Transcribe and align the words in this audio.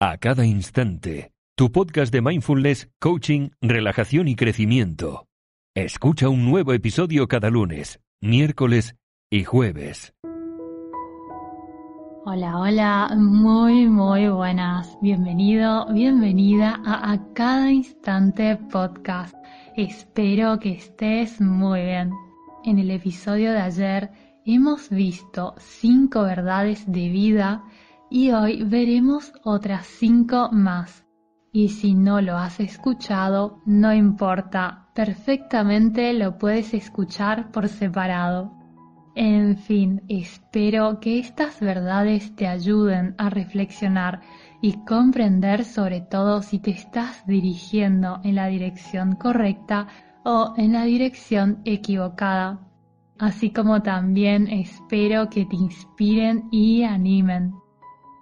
A 0.00 0.16
cada 0.18 0.46
instante, 0.46 1.32
tu 1.56 1.72
podcast 1.72 2.12
de 2.12 2.22
mindfulness, 2.22 2.88
coaching, 3.00 3.48
relajación 3.60 4.28
y 4.28 4.36
crecimiento. 4.36 5.26
Escucha 5.74 6.28
un 6.28 6.44
nuevo 6.44 6.72
episodio 6.72 7.26
cada 7.26 7.50
lunes, 7.50 7.98
miércoles 8.20 8.94
y 9.28 9.42
jueves. 9.42 10.14
Hola, 12.24 12.60
hola, 12.60 13.12
muy, 13.16 13.88
muy 13.88 14.28
buenas. 14.28 14.96
Bienvenido, 15.02 15.92
bienvenida 15.92 16.80
a 16.86 17.10
A 17.10 17.32
Cada 17.32 17.72
Instante 17.72 18.56
Podcast. 18.70 19.34
Espero 19.76 20.60
que 20.60 20.74
estés 20.74 21.40
muy 21.40 21.80
bien. 21.80 22.12
En 22.64 22.78
el 22.78 22.92
episodio 22.92 23.50
de 23.50 23.62
ayer 23.62 24.10
hemos 24.44 24.90
visto 24.90 25.56
cinco 25.58 26.22
verdades 26.22 26.84
de 26.86 27.08
vida 27.08 27.64
y 28.10 28.30
hoy 28.30 28.62
veremos 28.62 29.32
otras 29.44 29.86
cinco 29.86 30.50
más. 30.52 31.04
Y 31.52 31.68
si 31.70 31.94
no 31.94 32.20
lo 32.20 32.36
has 32.36 32.60
escuchado, 32.60 33.60
no 33.64 33.92
importa, 33.92 34.88
perfectamente 34.94 36.12
lo 36.12 36.38
puedes 36.38 36.74
escuchar 36.74 37.50
por 37.50 37.68
separado. 37.68 38.52
En 39.14 39.56
fin, 39.56 40.02
espero 40.08 41.00
que 41.00 41.18
estas 41.18 41.58
verdades 41.58 42.36
te 42.36 42.46
ayuden 42.46 43.14
a 43.18 43.30
reflexionar 43.30 44.20
y 44.60 44.84
comprender 44.84 45.64
sobre 45.64 46.00
todo 46.00 46.42
si 46.42 46.60
te 46.60 46.70
estás 46.70 47.26
dirigiendo 47.26 48.20
en 48.22 48.36
la 48.36 48.46
dirección 48.46 49.16
correcta 49.16 49.88
o 50.24 50.54
en 50.56 50.72
la 50.72 50.84
dirección 50.84 51.62
equivocada. 51.64 52.60
Así 53.18 53.50
como 53.50 53.82
también 53.82 54.46
espero 54.46 55.28
que 55.28 55.44
te 55.46 55.56
inspiren 55.56 56.48
y 56.52 56.84
animen. 56.84 57.54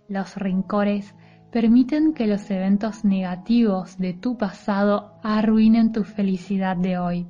Los 0.09 0.35
rencores 0.35 1.15
permiten 1.51 2.13
que 2.13 2.27
los 2.27 2.51
eventos 2.51 3.05
negativos 3.05 3.97
de 3.97 4.13
tu 4.13 4.37
pasado 4.37 5.13
arruinen 5.23 5.93
tu 5.93 6.03
felicidad 6.03 6.75
de 6.75 6.97
hoy. 6.97 7.27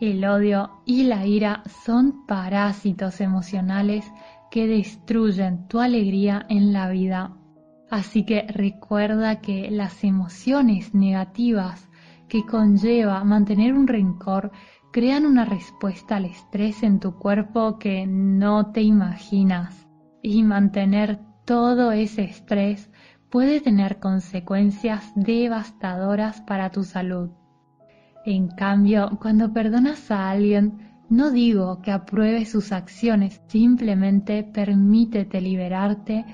El 0.00 0.24
odio 0.24 0.70
y 0.86 1.04
la 1.04 1.26
ira 1.26 1.62
son 1.84 2.26
parásitos 2.26 3.20
emocionales 3.20 4.10
que 4.50 4.66
destruyen 4.66 5.68
tu 5.68 5.78
alegría 5.78 6.44
en 6.48 6.72
la 6.72 6.88
vida 6.90 7.36
Así 7.92 8.24
que 8.24 8.46
recuerda 8.48 9.42
que 9.42 9.70
las 9.70 10.02
emociones 10.02 10.94
negativas 10.94 11.90
que 12.26 12.46
conlleva 12.46 13.22
mantener 13.22 13.74
un 13.74 13.86
rencor 13.86 14.50
crean 14.94 15.26
una 15.26 15.44
respuesta 15.44 16.16
al 16.16 16.24
estrés 16.24 16.82
en 16.82 17.00
tu 17.00 17.18
cuerpo 17.18 17.78
que 17.78 18.06
no 18.06 18.72
te 18.72 18.80
imaginas. 18.80 19.86
Y 20.22 20.42
mantener 20.42 21.20
todo 21.44 21.92
ese 21.92 22.22
estrés 22.24 22.90
puede 23.28 23.60
tener 23.60 23.98
consecuencias 23.98 25.12
devastadoras 25.14 26.40
para 26.40 26.70
tu 26.70 26.84
salud. 26.84 27.28
En 28.24 28.48
cambio, 28.48 29.18
cuando 29.20 29.52
perdonas 29.52 30.10
a 30.10 30.30
alguien, 30.30 30.78
no 31.10 31.30
digo 31.30 31.82
que 31.82 31.90
apruebes 31.90 32.52
sus 32.52 32.72
acciones, 32.72 33.42
simplemente 33.48 34.44
permítete 34.44 35.42
liberarte 35.42 36.24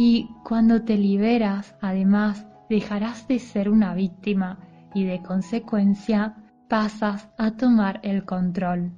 y 0.00 0.30
cuando 0.44 0.82
te 0.82 0.96
liberas, 0.96 1.74
además, 1.80 2.46
dejarás 2.70 3.26
de 3.26 3.40
ser 3.40 3.68
una 3.68 3.94
víctima 3.94 4.60
y 4.94 5.02
de 5.02 5.20
consecuencia 5.22 6.36
pasas 6.68 7.28
a 7.36 7.56
tomar 7.56 7.98
el 8.04 8.24
control. 8.24 8.92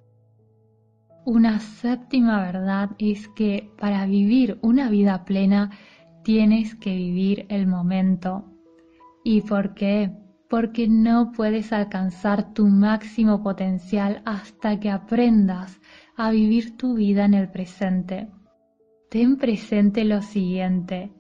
Una 1.25 1.59
séptima 1.59 2.43
verdad 2.43 2.91
es 2.99 3.29
que 3.29 3.73
para 3.79 4.05
vivir 4.05 4.59
una 4.61 4.91
vida 4.91 5.25
plena 5.25 5.71
tienes 6.23 6.75
que 6.75 6.95
vivir 6.95 7.47
el 7.49 7.67
momento. 7.67 8.53
¿Y 9.25 9.41
por 9.41 9.73
qué? 9.73 10.11
Porque 10.51 10.87
no 10.87 11.33
puedes 11.33 11.73
alcanzar 11.73 12.53
tu 12.53 12.67
máximo 12.67 13.43
potencial 13.43 14.21
hasta 14.27 14.79
que 14.79 14.91
aprendas 14.91 15.81
a 16.15 16.31
vivir 16.31 16.77
tu 16.77 16.97
vida 16.97 17.25
en 17.25 17.33
el 17.33 17.49
presente 17.49 18.29
ten 19.11 19.39
presente 19.39 20.05
lo 20.05 20.23
siguiente, 20.23 21.13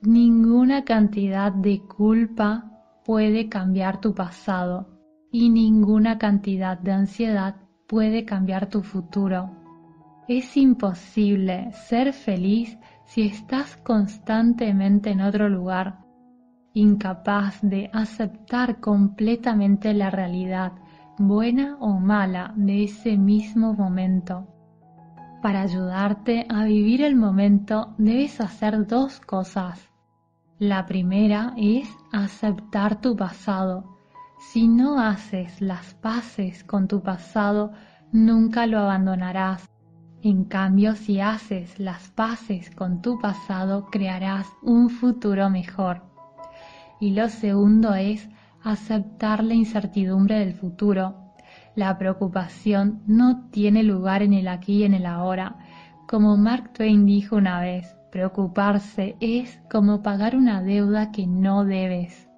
ninguna 0.00 0.84
cantidad 0.84 1.52
de 1.52 1.82
culpa 1.82 2.72
puede 3.04 3.50
cambiar 3.50 4.00
tu 4.00 4.14
pasado 4.14 4.88
y 5.30 5.50
ninguna 5.50 6.16
cantidad 6.16 6.78
de 6.78 6.92
ansiedad 6.92 7.56
puede 7.86 8.24
cambiar 8.24 8.70
tu 8.70 8.82
futuro. 8.82 9.50
Es 10.26 10.56
imposible 10.56 11.72
ser 11.72 12.14
feliz 12.14 12.78
si 13.04 13.26
estás 13.26 13.76
constantemente 13.76 15.10
en 15.10 15.20
otro 15.20 15.50
lugar, 15.50 16.06
incapaz 16.72 17.60
de 17.60 17.90
aceptar 17.92 18.80
completamente 18.80 19.92
la 19.92 20.08
realidad, 20.08 20.72
buena 21.18 21.76
o 21.80 22.00
mala, 22.00 22.54
de 22.56 22.84
ese 22.84 23.18
mismo 23.18 23.74
momento. 23.74 24.55
Para 25.46 25.62
ayudarte 25.62 26.44
a 26.48 26.64
vivir 26.64 27.02
el 27.02 27.14
momento 27.14 27.94
debes 27.98 28.40
hacer 28.40 28.84
dos 28.88 29.20
cosas. 29.20 29.78
La 30.58 30.86
primera 30.86 31.54
es 31.56 31.88
aceptar 32.10 33.00
tu 33.00 33.14
pasado. 33.14 33.84
Si 34.40 34.66
no 34.66 34.98
haces 34.98 35.60
las 35.60 35.94
paces 35.94 36.64
con 36.64 36.88
tu 36.88 37.00
pasado, 37.00 37.70
nunca 38.10 38.66
lo 38.66 38.80
abandonarás. 38.80 39.70
En 40.20 40.46
cambio, 40.46 40.96
si 40.96 41.20
haces 41.20 41.78
las 41.78 42.08
paces 42.08 42.72
con 42.74 43.00
tu 43.00 43.20
pasado, 43.20 43.86
crearás 43.86 44.48
un 44.62 44.90
futuro 44.90 45.48
mejor. 45.48 46.02
Y 46.98 47.12
lo 47.12 47.28
segundo 47.28 47.94
es 47.94 48.28
aceptar 48.64 49.44
la 49.44 49.54
incertidumbre 49.54 50.40
del 50.40 50.54
futuro 50.54 51.25
la 51.76 51.96
preocupación 51.98 53.02
no 53.06 53.48
tiene 53.50 53.84
lugar 53.84 54.22
en 54.22 54.32
el 54.32 54.48
aquí 54.48 54.78
y 54.78 54.84
en 54.84 54.94
el 54.94 55.06
ahora. 55.06 55.56
Como 56.08 56.36
Mark 56.36 56.72
Twain 56.72 57.06
dijo 57.06 57.36
una 57.36 57.60
vez, 57.60 57.94
preocuparse 58.10 59.16
es 59.20 59.60
como 59.70 60.02
pagar 60.02 60.34
una 60.36 60.62
deuda 60.62 61.12
que 61.12 61.26
no 61.26 61.64
debes. 61.64 62.28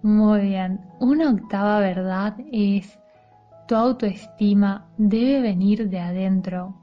Muy 0.02 0.40
bien, 0.40 0.80
una 0.98 1.30
octava 1.30 1.78
verdad 1.78 2.36
es 2.50 2.98
tu 3.70 3.76
autoestima 3.76 4.88
debe 4.98 5.40
venir 5.40 5.88
de 5.88 6.00
adentro. 6.00 6.74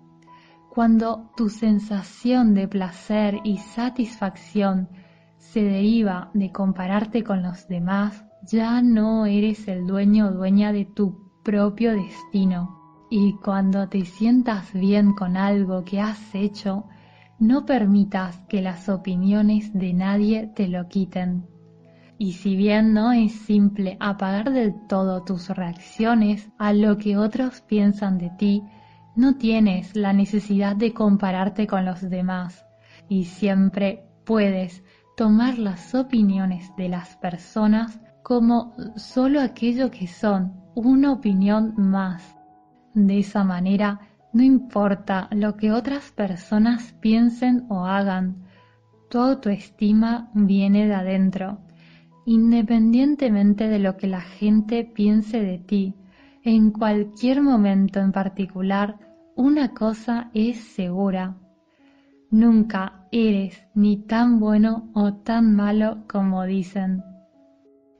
Cuando 0.69 1.31
tu 1.35 1.49
sensación 1.49 2.53
de 2.53 2.69
placer 2.69 3.41
y 3.43 3.57
satisfacción 3.57 4.87
se 5.35 5.63
deriva 5.63 6.31
de 6.33 6.53
compararte 6.53 7.25
con 7.25 7.43
los 7.43 7.67
demás, 7.67 8.23
ya 8.49 8.81
no 8.81 9.25
eres 9.25 9.67
el 9.67 9.85
dueño 9.85 10.29
o 10.29 10.31
dueña 10.31 10.71
de 10.71 10.85
tu 10.85 11.29
propio 11.43 11.91
destino. 11.91 13.05
Y 13.09 13.33
cuando 13.33 13.89
te 13.89 14.05
sientas 14.05 14.71
bien 14.71 15.11
con 15.11 15.35
algo 15.35 15.83
que 15.83 15.99
has 15.99 16.33
hecho, 16.33 16.85
no 17.37 17.65
permitas 17.65 18.37
que 18.47 18.61
las 18.61 18.87
opiniones 18.87 19.73
de 19.73 19.91
nadie 19.91 20.53
te 20.55 20.69
lo 20.69 20.87
quiten. 20.87 21.56
Y 22.19 22.33
si 22.33 22.55
bien 22.55 22.93
no 22.93 23.11
es 23.11 23.31
simple 23.31 23.95
apagar 23.99 24.51
del 24.51 24.73
todo 24.87 25.23
tus 25.23 25.49
reacciones 25.49 26.49
a 26.57 26.73
lo 26.73 26.97
que 26.97 27.15
otros 27.15 27.61
piensan 27.61 28.17
de 28.17 28.31
ti, 28.31 28.63
no 29.15 29.35
tienes 29.35 29.95
la 29.95 30.13
necesidad 30.13 30.75
de 30.75 30.93
compararte 30.93 31.67
con 31.67 31.85
los 31.85 32.01
demás 32.01 32.65
y 33.07 33.25
siempre 33.25 34.05
puedes 34.25 34.83
tomar 35.15 35.57
las 35.57 35.93
opiniones 35.95 36.71
de 36.75 36.89
las 36.89 37.15
personas 37.17 37.99
como 38.23 38.73
solo 38.95 39.41
aquello 39.41 39.89
que 39.89 40.07
son, 40.07 40.53
una 40.75 41.11
opinión 41.11 41.73
más. 41.77 42.35
De 42.93 43.19
esa 43.19 43.43
manera, 43.43 43.99
no 44.33 44.43
importa 44.43 45.29
lo 45.31 45.55
que 45.55 45.71
otras 45.71 46.11
personas 46.11 46.93
piensen 46.99 47.65
o 47.69 47.85
hagan, 47.85 48.43
tu 49.09 49.19
autoestima 49.19 50.29
viene 50.33 50.87
de 50.87 50.93
adentro 50.95 51.59
independientemente 52.27 53.69
de 53.69 53.79
lo 53.79 53.95
que 53.95 54.05
la 54.05 54.19
gente 54.19 54.83
piense 54.83 55.41
de 55.41 55.59
ti, 55.59 55.95
en 56.43 56.71
cualquier 56.71 57.41
momento 57.41 58.01
en 58.01 58.11
particular, 58.11 58.99
una 59.37 59.73
cosa 59.73 60.29
es 60.33 60.57
segura. 60.57 61.37
Nunca 62.29 63.07
eres 63.13 63.65
ni 63.73 63.95
tan 63.95 64.41
bueno 64.41 64.89
o 64.93 65.13
tan 65.13 65.55
malo 65.55 66.03
como 66.09 66.43
dicen. 66.43 67.01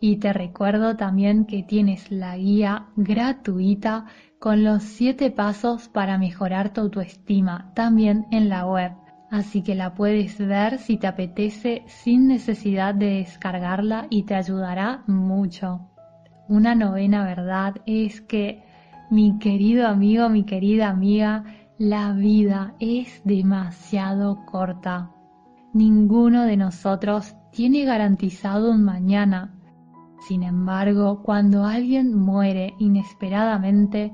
Y 0.02 0.18
te 0.18 0.34
recuerdo 0.34 0.98
también 0.98 1.46
que 1.46 1.64
tienes 1.64 2.12
la 2.12 2.36
guía 2.36 2.88
gratuita 2.98 4.08
con 4.40 4.62
los 4.66 4.84
7 4.84 5.32
pasos 5.32 5.88
para 5.88 6.18
mejorar 6.18 6.74
tu 6.74 6.82
autoestima 6.82 7.72
también 7.76 8.26
en 8.32 8.50
la 8.50 8.66
web 8.66 8.92
así 9.30 9.62
que 9.62 9.76
la 9.76 9.94
puedes 9.94 10.38
ver 10.38 10.80
si 10.80 10.98
te 10.98 11.08
apetece 11.08 11.84
sin 11.88 12.28
necesidad 12.28 12.96
de 12.96 13.18
descargarla 13.18 14.08
y 14.10 14.24
te 14.24 14.36
ayudará 14.36 15.04
mucho. 15.08 15.90
Una 16.48 16.76
novena 16.76 17.26
verdad 17.26 17.76
es 17.86 18.22
que, 18.22 18.64
mi 19.10 19.38
querido 19.40 19.88
amigo, 19.88 20.30
mi 20.30 20.44
querida 20.44 20.90
amiga, 20.90 21.44
la 21.78 22.14
vida 22.14 22.74
es 22.80 23.22
demasiado 23.26 24.46
corta. 24.46 25.12
Ninguno 25.74 26.44
de 26.44 26.58
nosotros 26.58 27.36
tiene 27.52 27.84
garantizado 27.84 28.72
un 28.72 28.84
mañana. 28.84 29.54
Sin 30.28 30.44
embargo, 30.44 31.22
cuando 31.22 31.66
alguien 31.66 32.18
muere 32.18 32.74
inesperadamente, 32.80 34.14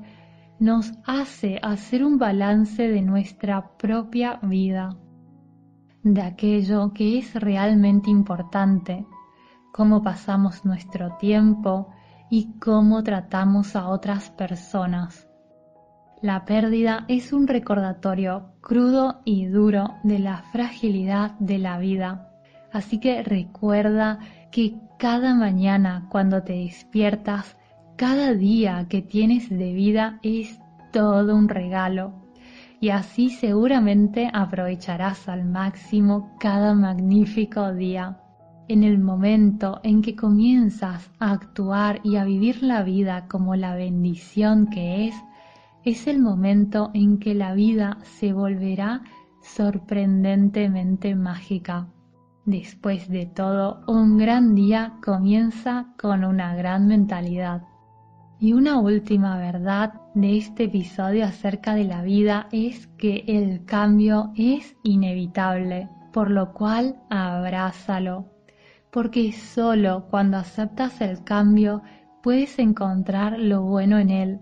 nos 0.58 0.92
hace 1.06 1.58
hacer 1.62 2.04
un 2.04 2.18
balance 2.18 2.88
de 2.88 3.02
nuestra 3.02 3.76
propia 3.76 4.38
vida 4.42 4.96
de 6.04 6.20
aquello 6.20 6.92
que 6.92 7.18
es 7.18 7.34
realmente 7.34 8.10
importante, 8.10 9.06
cómo 9.72 10.02
pasamos 10.02 10.64
nuestro 10.64 11.16
tiempo 11.16 11.88
y 12.30 12.58
cómo 12.60 13.02
tratamos 13.02 13.74
a 13.74 13.88
otras 13.88 14.30
personas. 14.30 15.26
La 16.20 16.44
pérdida 16.44 17.06
es 17.08 17.32
un 17.32 17.48
recordatorio 17.48 18.52
crudo 18.60 19.20
y 19.24 19.46
duro 19.46 19.94
de 20.02 20.18
la 20.18 20.42
fragilidad 20.52 21.32
de 21.38 21.58
la 21.58 21.78
vida. 21.78 22.30
Así 22.70 23.00
que 23.00 23.22
recuerda 23.22 24.18
que 24.50 24.76
cada 24.98 25.34
mañana 25.34 26.06
cuando 26.10 26.42
te 26.42 26.52
despiertas, 26.52 27.56
cada 27.96 28.34
día 28.34 28.86
que 28.90 29.00
tienes 29.00 29.48
de 29.48 29.72
vida 29.72 30.18
es 30.22 30.60
todo 30.92 31.34
un 31.34 31.48
regalo 31.48 32.23
y 32.80 32.90
así 32.90 33.30
seguramente 33.30 34.30
aprovecharás 34.32 35.28
al 35.28 35.44
máximo 35.44 36.36
cada 36.38 36.74
magnífico 36.74 37.72
día. 37.72 38.20
En 38.68 38.82
el 38.82 38.98
momento 38.98 39.80
en 39.82 40.00
que 40.02 40.16
comienzas 40.16 41.10
a 41.18 41.32
actuar 41.32 42.00
y 42.02 42.16
a 42.16 42.24
vivir 42.24 42.62
la 42.62 42.82
vida 42.82 43.26
como 43.28 43.56
la 43.56 43.74
bendición 43.74 44.68
que 44.68 45.08
es, 45.08 45.14
es 45.84 46.06
el 46.06 46.20
momento 46.20 46.90
en 46.94 47.18
que 47.18 47.34
la 47.34 47.52
vida 47.52 47.98
se 48.02 48.32
volverá 48.32 49.02
sorprendentemente 49.42 51.14
mágica. 51.14 51.88
Después 52.46 53.08
de 53.08 53.26
todo, 53.26 53.82
un 53.86 54.16
gran 54.18 54.54
día 54.54 54.94
comienza 55.02 55.94
con 55.98 56.24
una 56.24 56.54
gran 56.54 56.86
mentalidad. 56.86 57.62
Y 58.38 58.52
una 58.52 58.78
última 58.78 59.38
verdad 59.38 60.03
de 60.14 60.38
este 60.38 60.64
episodio 60.64 61.24
acerca 61.24 61.74
de 61.74 61.84
la 61.84 62.02
vida 62.02 62.48
es 62.52 62.86
que 62.86 63.24
el 63.26 63.64
cambio 63.64 64.32
es 64.36 64.76
inevitable, 64.84 65.88
por 66.12 66.30
lo 66.30 66.52
cual 66.52 66.96
abrázalo, 67.10 68.30
porque 68.92 69.32
solo 69.32 70.06
cuando 70.08 70.36
aceptas 70.36 71.00
el 71.00 71.24
cambio 71.24 71.82
puedes 72.22 72.60
encontrar 72.60 73.40
lo 73.40 73.62
bueno 73.62 73.98
en 73.98 74.10
él. 74.10 74.40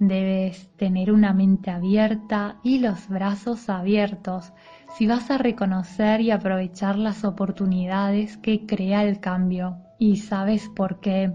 Debes 0.00 0.68
tener 0.76 1.12
una 1.12 1.32
mente 1.32 1.70
abierta 1.70 2.56
y 2.64 2.80
los 2.80 3.08
brazos 3.08 3.68
abiertos 3.68 4.52
si 4.96 5.06
vas 5.06 5.30
a 5.30 5.38
reconocer 5.38 6.20
y 6.20 6.32
aprovechar 6.32 6.98
las 6.98 7.24
oportunidades 7.24 8.36
que 8.36 8.66
crea 8.66 9.04
el 9.04 9.20
cambio. 9.20 9.76
¿Y 9.98 10.16
sabes 10.16 10.68
por 10.74 11.00
qué? 11.00 11.32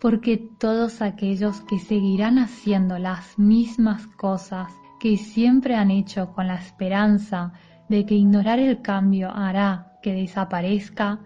Porque 0.00 0.36
todos 0.58 1.02
aquellos 1.02 1.60
que 1.62 1.78
seguirán 1.78 2.38
haciendo 2.38 2.98
las 2.98 3.38
mismas 3.38 4.06
cosas 4.06 4.72
que 5.00 5.16
siempre 5.16 5.74
han 5.74 5.90
hecho 5.90 6.32
con 6.32 6.46
la 6.46 6.56
esperanza 6.56 7.52
de 7.88 8.04
que 8.04 8.14
ignorar 8.14 8.58
el 8.58 8.82
cambio 8.82 9.30
hará 9.30 9.98
que 10.02 10.12
desaparezca, 10.12 11.20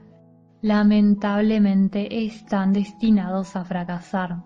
lamentablemente 0.63 2.25
están 2.25 2.73
destinados 2.73 3.57
a 3.57 3.65
fracasar. 3.65 4.43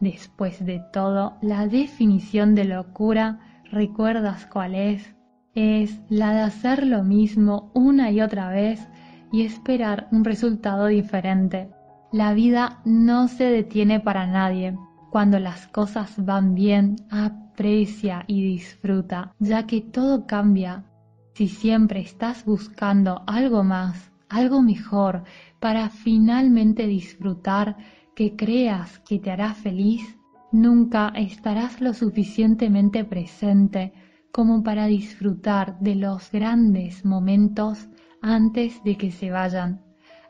Después 0.00 0.64
de 0.64 0.82
todo, 0.92 1.38
la 1.40 1.66
definición 1.66 2.54
de 2.54 2.64
locura, 2.64 3.40
¿recuerdas 3.70 4.46
cuál 4.46 4.74
es? 4.74 5.14
Es 5.54 6.00
la 6.08 6.32
de 6.32 6.40
hacer 6.40 6.86
lo 6.86 7.04
mismo 7.04 7.70
una 7.74 8.10
y 8.10 8.20
otra 8.20 8.48
vez 8.48 8.86
y 9.32 9.42
esperar 9.42 10.08
un 10.12 10.24
resultado 10.24 10.86
diferente. 10.86 11.70
La 12.14 12.32
vida 12.32 12.80
no 12.84 13.26
se 13.26 13.42
detiene 13.42 13.98
para 13.98 14.24
nadie. 14.28 14.78
Cuando 15.10 15.40
las 15.40 15.66
cosas 15.66 16.24
van 16.24 16.54
bien, 16.54 16.94
aprecia 17.10 18.22
y 18.28 18.40
disfruta, 18.40 19.34
ya 19.40 19.66
que 19.66 19.80
todo 19.80 20.24
cambia. 20.24 20.84
Si 21.32 21.48
siempre 21.48 21.98
estás 21.98 22.44
buscando 22.44 23.24
algo 23.26 23.64
más, 23.64 24.12
algo 24.28 24.62
mejor, 24.62 25.24
para 25.58 25.90
finalmente 25.90 26.86
disfrutar 26.86 27.78
que 28.14 28.36
creas 28.36 29.00
que 29.00 29.18
te 29.18 29.32
hará 29.32 29.52
feliz, 29.52 30.16
nunca 30.52 31.08
estarás 31.16 31.80
lo 31.80 31.92
suficientemente 31.94 33.04
presente 33.04 33.92
como 34.30 34.62
para 34.62 34.86
disfrutar 34.86 35.80
de 35.80 35.96
los 35.96 36.30
grandes 36.30 37.04
momentos 37.04 37.88
antes 38.22 38.84
de 38.84 38.96
que 38.96 39.10
se 39.10 39.32
vayan. 39.32 39.82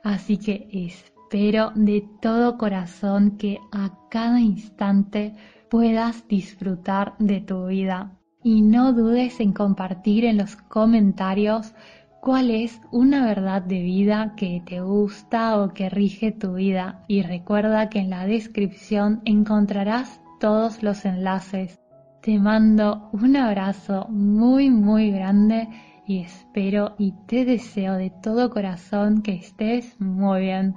Así 0.02 0.38
que 0.38 0.66
es 0.72 1.13
Espero 1.34 1.72
de 1.74 2.08
todo 2.22 2.58
corazón 2.58 3.36
que 3.38 3.58
a 3.72 3.90
cada 4.08 4.38
instante 4.38 5.34
puedas 5.68 6.28
disfrutar 6.28 7.16
de 7.18 7.40
tu 7.40 7.66
vida. 7.66 8.12
Y 8.44 8.62
no 8.62 8.92
dudes 8.92 9.40
en 9.40 9.52
compartir 9.52 10.24
en 10.26 10.36
los 10.36 10.54
comentarios 10.54 11.74
cuál 12.20 12.52
es 12.52 12.80
una 12.92 13.26
verdad 13.26 13.62
de 13.62 13.82
vida 13.82 14.34
que 14.36 14.62
te 14.64 14.80
gusta 14.80 15.60
o 15.60 15.74
que 15.74 15.90
rige 15.90 16.30
tu 16.30 16.54
vida. 16.54 17.04
Y 17.08 17.22
recuerda 17.22 17.88
que 17.88 17.98
en 17.98 18.10
la 18.10 18.28
descripción 18.28 19.20
encontrarás 19.24 20.20
todos 20.38 20.84
los 20.84 21.04
enlaces. 21.04 21.80
Te 22.22 22.38
mando 22.38 23.08
un 23.12 23.34
abrazo 23.34 24.06
muy 24.08 24.70
muy 24.70 25.10
grande 25.10 25.68
y 26.06 26.20
espero 26.20 26.94
y 26.96 27.12
te 27.26 27.44
deseo 27.44 27.94
de 27.94 28.10
todo 28.22 28.50
corazón 28.50 29.22
que 29.22 29.32
estés 29.32 30.00
muy 30.00 30.42
bien. 30.42 30.76